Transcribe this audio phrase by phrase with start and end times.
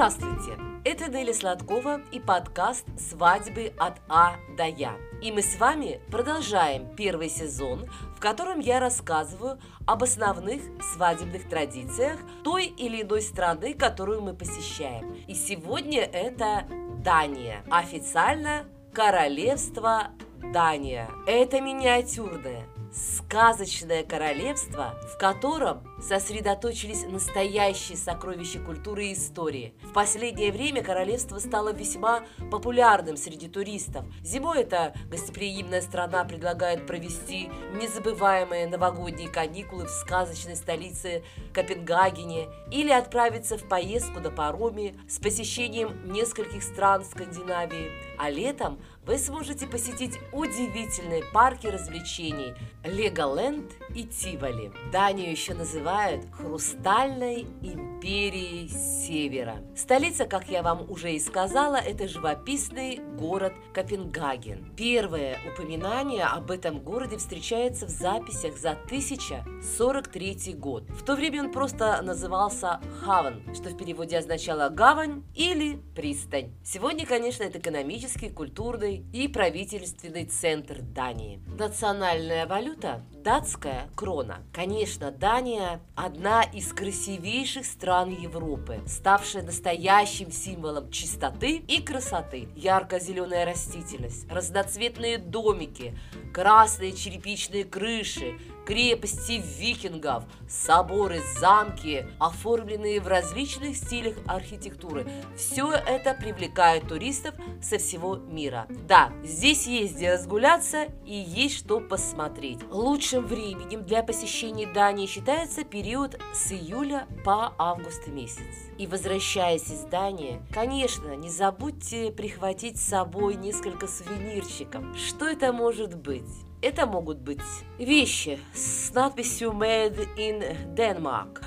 [0.00, 0.56] Здравствуйте!
[0.82, 4.96] Это Неля Сладкова и подкаст «Свадьбы от А до Я».
[5.20, 7.84] И мы с вами продолжаем первый сезон,
[8.16, 10.62] в котором я рассказываю об основных
[10.94, 15.16] свадебных традициях той или иной страны, которую мы посещаем.
[15.28, 16.64] И сегодня это
[17.04, 17.62] Дания.
[17.70, 20.12] Официально Королевство
[20.50, 21.10] Дания.
[21.26, 29.74] Это миниатюрное, сказочное королевство, в котором сосредоточились настоящие сокровища культуры и истории.
[29.82, 34.04] В последнее время королевство стало весьма популярным среди туристов.
[34.22, 37.50] Зимой эта гостеприимная страна предлагает провести
[37.80, 41.22] незабываемые новогодние каникулы в сказочной столице
[41.52, 47.90] Копенгагене или отправиться в поездку на пароме с посещением нескольких стран Скандинавии.
[48.18, 54.72] А летом вы сможете посетить удивительные парки развлечений Леголенд и Тиволи.
[54.92, 55.89] Данию еще называют
[56.32, 59.56] «Хрустальной империей Севера».
[59.74, 64.72] Столица, как я вам уже и сказала, это живописный город Копенгаген.
[64.76, 70.84] Первое упоминание об этом городе встречается в записях за 1043 год.
[70.90, 76.52] В то время он просто назывался Хаван, что в переводе означало «гавань» или «пристань».
[76.62, 81.40] Сегодня, конечно, это экономический, культурный и правительственный центр Дании.
[81.58, 84.38] Национальная валюта– датская крона.
[84.52, 92.48] Конечно, Дания– одна из красивейших стран Европы, ставшая настоящим символом чистоты и красоты.
[92.56, 95.96] Ярко-зеленая растительность, разноцветные домики,
[96.32, 98.38] красные черепичные крыши,
[98.70, 105.10] крепости викингов, соборы, замки, оформленные в различных стилях архитектуры.
[105.36, 108.68] Все это привлекает туристов со всего мира.
[108.86, 112.60] Да, здесь есть где разгуляться и есть что посмотреть.
[112.70, 118.70] Лучшим временем для посещения Дании считается период с июля по август месяц.
[118.78, 124.84] И возвращаясь из Дании, конечно, не забудьте прихватить с собой несколько сувенирчиков.
[124.96, 126.49] Что это может быть?
[126.62, 127.40] Это могут быть
[127.78, 131.42] вещи с надписью Made in Denmark.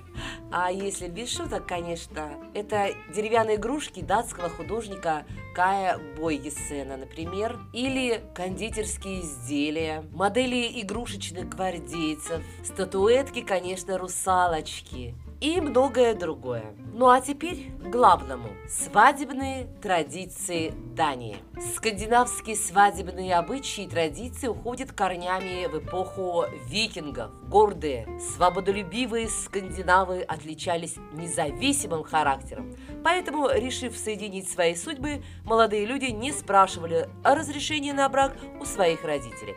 [0.50, 9.20] А если без шуток, конечно, это деревянные игрушки датского художника Кая Бойгесена, например, или кондитерские
[9.20, 16.74] изделия, модели игрушечных гвардейцев, статуэтки, конечно, русалочки, и многое другое.
[16.94, 18.48] Ну а теперь к главному.
[18.68, 21.36] Свадебные традиции Дании.
[21.76, 27.30] Скандинавские свадебные обычаи и традиции уходят корнями в эпоху викингов.
[27.48, 32.74] Гордые, свободолюбивые скандинавы отличались независимым характером.
[33.04, 39.04] Поэтому, решив соединить свои судьбы, молодые люди не спрашивали о разрешении на брак у своих
[39.04, 39.54] родителей.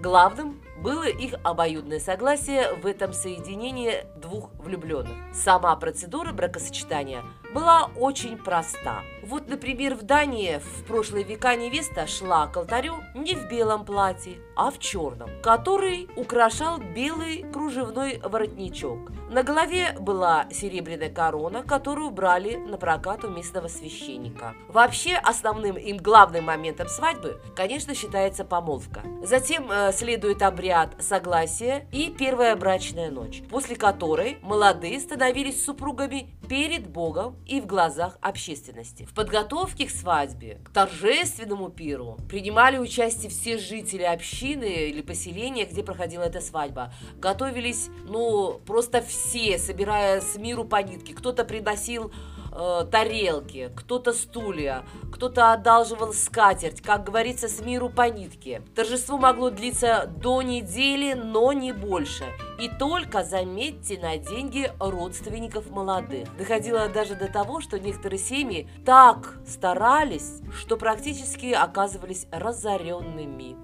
[0.00, 5.16] Главным было их обоюдное согласие в этом соединении двух влюбленных.
[5.34, 7.24] Сама процедура бракосочетания
[7.56, 9.00] была очень проста.
[9.22, 14.36] Вот, например, в Дании в прошлые века невеста шла к алтарю не в белом платье,
[14.54, 19.10] а в черном, который украшал белый кружевной воротничок.
[19.30, 24.54] На голове была серебряная корона, которую брали на прокат у местного священника.
[24.68, 29.02] Вообще, основным и главным моментом свадьбы, конечно, считается помолвка.
[29.24, 36.86] Затем э, следует обряд согласия и первая брачная ночь, после которой молодые становились супругами перед
[36.86, 39.04] Богом и в глазах общественности.
[39.04, 45.82] В подготовке к свадьбе, к торжественному пиру принимали участие все жители общины или поселения, где
[45.82, 46.92] проходила эта свадьба.
[47.18, 51.14] Готовились, ну, просто все, собирая с миру по нитке.
[51.14, 52.12] Кто-то приносил
[52.56, 58.62] э, тарелки, кто-то стулья, кто-то одалживал скатерть, как говорится, с миру по нитке.
[58.74, 62.24] Торжество могло длиться до недели, но не больше.
[62.58, 66.34] И только, заметьте, на деньги родственников молодых.
[66.36, 73.56] Доходило даже до того, что некоторые семьи так старались, что практически оказывались разоренными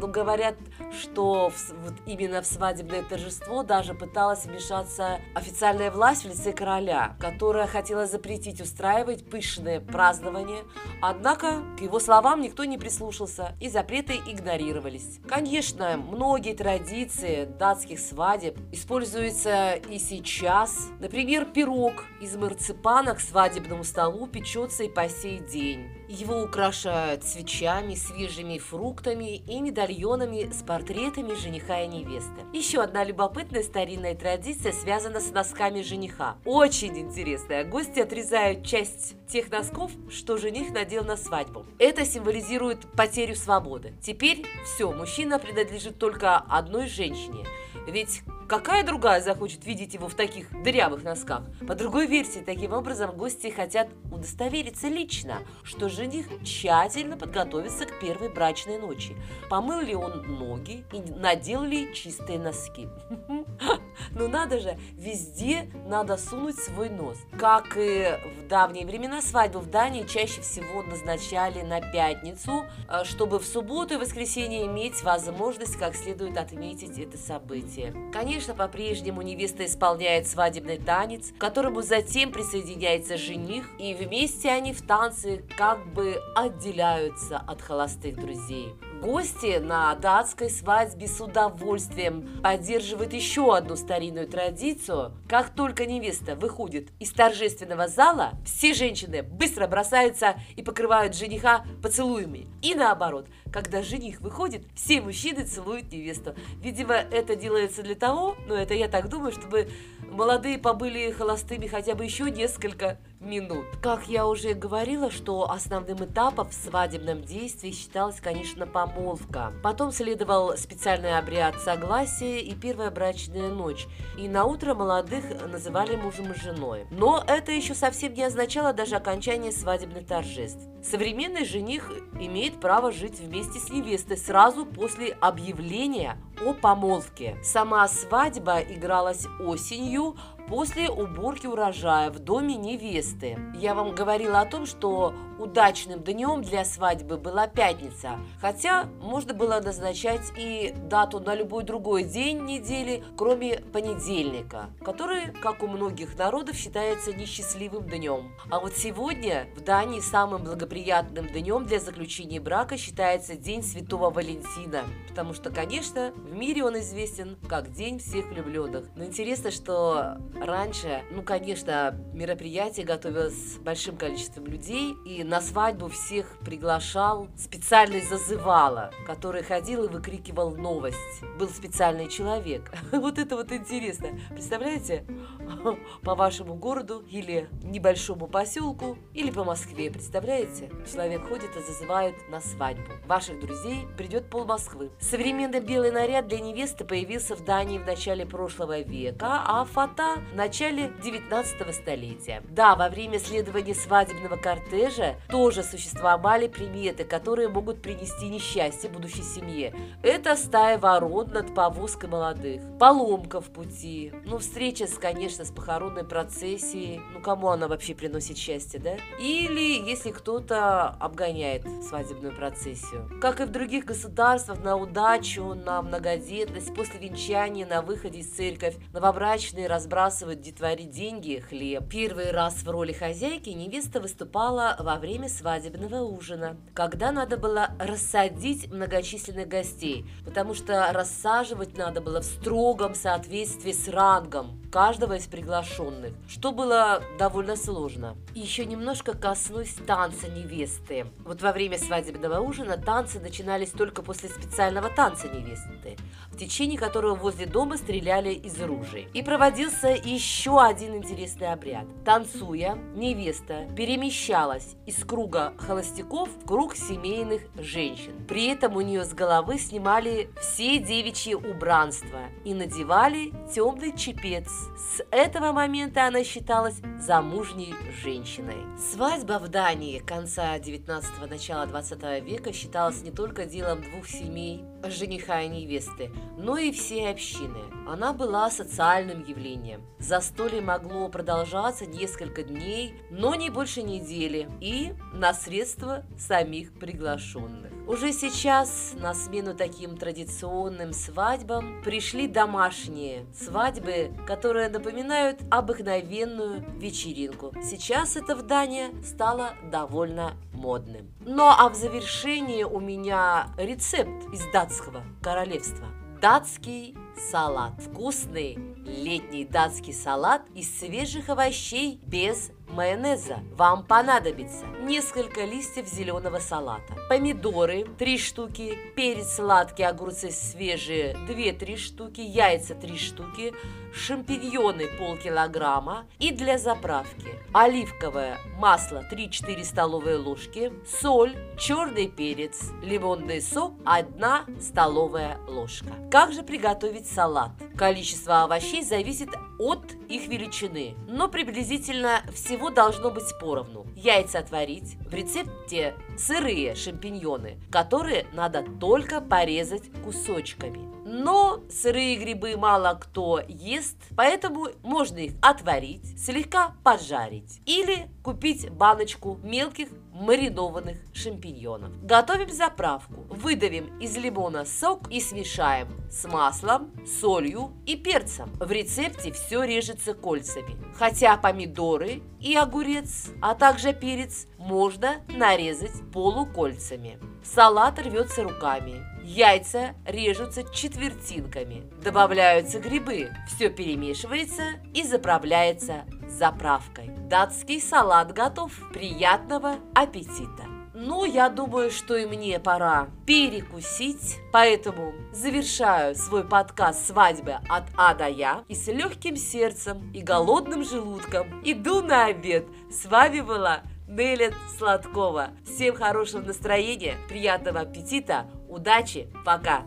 [0.00, 0.56] но говорят,
[1.00, 7.16] что в, вот именно в свадебное торжество даже пыталась вмешаться официальная власть в лице короля,
[7.20, 10.64] которая хотела запретить устраивать пышное празднование,
[11.00, 15.20] однако к его словам никто не прислушался, и запреты игнорировались.
[15.28, 20.88] Конечно, многие традиции датских свадеб используются и сейчас.
[21.00, 26.01] Например, пирог из марципана к свадебному столу печется и по сей день.
[26.08, 32.42] Его украшают свечами, свежими фруктами и медальонами с портретами жениха и невесты.
[32.52, 36.36] Еще одна любопытная старинная традиция связана с носками жениха.
[36.44, 37.64] Очень интересная.
[37.64, 41.64] Гости отрезают часть тех носков, что жених надел на свадьбу.
[41.78, 43.94] Это символизирует потерю свободы.
[44.02, 47.46] Теперь все, мужчина принадлежит только одной женщине.
[47.86, 48.22] Ведь
[48.52, 51.42] какая другая захочет видеть его в таких дырявых носках?
[51.66, 58.28] По другой версии, таким образом, гости хотят удостовериться лично, что жених тщательно подготовится к первой
[58.28, 59.16] брачной ночи.
[59.48, 62.88] Помыл ли он ноги и надел ли чистые носки?
[64.12, 67.18] Ну надо же, везде надо сунуть свой нос.
[67.38, 73.38] Как и в давние времена, свадьбу в Дании чаще всего назначали на пятницу, э, чтобы
[73.38, 77.94] в субботу и воскресенье иметь возможность как следует отметить это событие.
[78.12, 84.82] Конечно, по-прежнему невеста исполняет свадебный танец, к которому затем присоединяется жених, и вместе они в
[84.82, 88.74] танце как бы отделяются от холостых друзей.
[89.02, 95.16] Гости на датской свадьбе с удовольствием поддерживают еще одну старинную традицию.
[95.28, 102.46] Как только невеста выходит из торжественного зала, все женщины быстро бросаются и покрывают жениха поцелуями.
[102.62, 106.36] И наоборот, когда жених выходит, все мужчины целуют невесту.
[106.62, 109.68] Видимо, это делается для того, ну это я так думаю, чтобы
[110.12, 113.64] молодые побыли холостыми хотя бы еще несколько минут.
[113.82, 119.52] Как я уже говорила, что основным этапом в свадебном действии считалась, конечно, помолвка.
[119.62, 123.86] Потом следовал специальный обряд согласия и первая брачная ночь.
[124.18, 126.86] И на утро молодых называли мужем и женой.
[126.90, 130.60] Но это еще совсем не означало даже окончание свадебных торжеств.
[130.82, 137.36] Современный жених имеет право жить вместе с невестой сразу после объявления о помолвке.
[137.44, 140.16] Сама свадьба игралась осенью,
[140.48, 143.38] после уборки урожая в доме невесты.
[143.54, 149.60] Я вам говорила о том, что удачным днем для свадьбы была пятница, хотя можно было
[149.60, 156.56] назначать и дату на любой другой день недели, кроме понедельника, который, как у многих народов,
[156.56, 158.32] считается несчастливым днем.
[158.50, 164.84] А вот сегодня в Дании самым благоприятным днем для заключения брака считается День Святого Валентина,
[165.08, 168.86] потому что, конечно, в мире он известен как День всех влюбленных.
[168.94, 176.38] Но интересно, что раньше, ну, конечно, мероприятие готовилось большим количеством людей, и на свадьбу всех
[176.40, 180.98] приглашал специальный зазывало, который ходил и выкрикивал новость.
[181.38, 182.70] Был специальный человек.
[182.92, 184.08] Вот это вот интересно.
[184.30, 185.04] Представляете,
[186.02, 190.70] по вашему городу или небольшому поселку, или по Москве, представляете?
[190.90, 192.92] Человек ходит и зазывает на свадьбу.
[193.06, 194.90] Ваших друзей придет пол Москвы.
[195.00, 200.36] Современный белый наряд для невесты появился в Дании в начале прошлого века, а фата в
[200.36, 202.42] начале 19 столетия.
[202.48, 209.74] Да, во время следования свадебного кортежа тоже существовали приметы, которые могут принести несчастье будущей семье.
[210.02, 216.04] Это стая ворон над повозкой молодых, поломка в пути, ну, встреча, с, конечно, с похоронной
[216.04, 218.96] процессией, ну, кому она вообще приносит счастье, да?
[219.18, 223.08] Или если кто-то обгоняет свадебную процессию.
[223.20, 228.76] Как и в других государствах, на удачу, на многодетность, после венчания, на выходе из церковь,
[228.92, 231.88] новобрачные разбрасывают детворе деньги, хлеб.
[231.90, 238.70] Первый раз в роли хозяйки невеста выступала во время свадебного ужина, когда надо было рассадить
[238.70, 246.14] многочисленных гостей, потому что рассаживать надо было в строгом соответствии с рангом каждого из приглашенных,
[246.26, 248.16] что было довольно сложно.
[248.34, 251.06] Еще немножко коснусь танца невесты.
[251.26, 255.98] Вот во время свадебного ужина танцы начинались только после специального танца невесты,
[256.30, 259.08] в течение которого возле дома стреляли из ружей.
[259.12, 261.84] И проводился еще один интересный обряд.
[262.06, 268.24] Танцуя, невеста перемещалась из круга холостяков в круг семейных женщин.
[268.26, 274.61] При этом у нее с головы снимали все девичьи убранства и надевали темный чепец.
[274.76, 278.56] С этого момента она считалась замужней женщиной.
[278.92, 285.42] Свадьба в Дании конца 19-го, начала 20 века считалась не только делом двух семей, жениха
[285.42, 287.60] и невесты, но и всей общины.
[287.86, 289.82] Она была социальным явлением.
[289.98, 297.72] Застолье могло продолжаться несколько дней, но не больше недели, и на средства самих приглашенных.
[297.86, 307.52] Уже сейчас на смену таким традиционным свадьбам пришли домашние свадьбы, которые напоминают обыкновенную вечеринку.
[307.62, 311.12] Сейчас это в Дании стало довольно модным.
[311.20, 315.88] Ну а в завершении у меня рецепт из датского королевства.
[316.20, 316.96] Датский
[317.30, 317.72] салат.
[317.82, 323.40] Вкусный летний датский салат из свежих овощей без майонеза.
[323.52, 332.20] Вам понадобится несколько листьев зеленого салата, помидоры 3 штуки, перец сладкий, огурцы свежие 2-3 штуки,
[332.20, 333.52] яйца 3 штуки,
[333.94, 343.74] шампиньоны полкилограмма и для заправки оливковое масло 3-4 столовые ложки, соль, черный перец, лимонный сок
[343.84, 345.92] 1 столовая ложка.
[346.10, 347.50] Как же приготовить салат?
[347.76, 349.28] Количество овощей зависит
[349.62, 353.86] от их величины, но приблизительно всего должно быть поровну.
[353.94, 360.80] Яйца отварить, в рецепте сырые шампиньоны, которые надо только порезать кусочками.
[361.04, 369.38] Но сырые грибы мало кто ест, поэтому можно их отварить, слегка поджарить или купить баночку
[369.42, 371.90] мелких маринованных шампиньонов.
[372.04, 373.26] Готовим заправку.
[373.28, 378.52] Выдавим из лимона сок и смешаем с маслом, солью и перцем.
[378.60, 380.76] В рецепте все режется кольцами.
[380.94, 387.18] Хотя помидоры и огурец, а также перец можно нарезать полукольцами.
[387.42, 389.04] Салат рвется руками.
[389.24, 391.84] Яйца режутся четвертинками.
[392.02, 393.30] Добавляются грибы.
[393.48, 394.62] Все перемешивается
[394.94, 397.10] и заправляется заправкой.
[397.32, 398.72] Датский салат готов.
[398.92, 400.64] Приятного аппетита!
[400.92, 408.12] Ну, я думаю, что и мне пора перекусить, поэтому завершаю свой подкаст «Свадьбы от А
[408.12, 412.66] до Я» и с легким сердцем и голодным желудком иду на обед.
[412.90, 415.52] С вами была Неля Сладкова.
[415.64, 419.86] Всем хорошего настроения, приятного аппетита, удачи, пока!